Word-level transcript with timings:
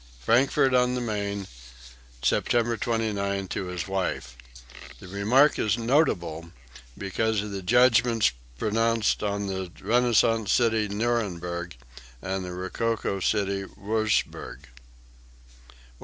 (Frankfort 0.19 0.73
on 0.73 0.95
the 0.95 0.99
Main, 0.99 1.45
September 2.23 2.75
29, 2.75 3.15
1790, 3.15 3.47
to 3.49 3.71
his 3.71 3.87
wife. 3.87 4.35
The 4.99 5.07
remark 5.07 5.59
is 5.59 5.77
notable 5.77 6.49
because 6.97 7.43
of 7.43 7.51
the 7.51 7.61
judgments 7.61 8.31
pronounced 8.57 9.21
on 9.21 9.45
the 9.45 9.71
renaissance 9.79 10.51
city 10.51 10.87
Nuremberg, 10.87 11.77
and 12.19 12.43
the 12.43 12.51
rococo 12.53 13.19
city 13.19 13.65
Wurzburg.) 13.65 14.61
184. 14.73 14.73